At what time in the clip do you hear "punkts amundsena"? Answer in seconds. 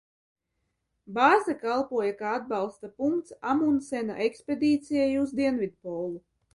3.03-4.19